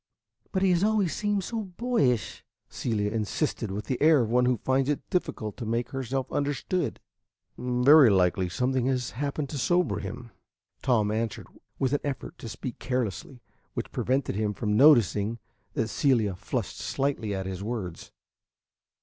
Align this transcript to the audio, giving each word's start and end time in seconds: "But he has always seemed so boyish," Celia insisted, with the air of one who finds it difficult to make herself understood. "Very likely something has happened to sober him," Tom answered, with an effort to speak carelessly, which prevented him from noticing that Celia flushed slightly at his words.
"But 0.51 0.63
he 0.63 0.71
has 0.71 0.83
always 0.83 1.13
seemed 1.15 1.43
so 1.43 1.63
boyish," 1.63 2.43
Celia 2.67 3.11
insisted, 3.11 3.69
with 3.69 3.85
the 3.85 4.01
air 4.01 4.21
of 4.21 4.31
one 4.31 4.45
who 4.45 4.57
finds 4.57 4.89
it 4.89 5.07
difficult 5.11 5.57
to 5.57 5.63
make 5.67 5.89
herself 5.91 6.31
understood. 6.31 6.99
"Very 7.55 8.09
likely 8.09 8.49
something 8.49 8.87
has 8.87 9.11
happened 9.11 9.49
to 9.49 9.59
sober 9.59 9.99
him," 9.99 10.31
Tom 10.81 11.11
answered, 11.11 11.45
with 11.77 11.93
an 11.93 12.01
effort 12.03 12.39
to 12.39 12.49
speak 12.49 12.79
carelessly, 12.79 13.43
which 13.75 13.91
prevented 13.91 14.33
him 14.35 14.55
from 14.55 14.75
noticing 14.75 15.37
that 15.73 15.87
Celia 15.87 16.33
flushed 16.35 16.77
slightly 16.79 17.35
at 17.35 17.45
his 17.45 17.61
words. 17.61 18.11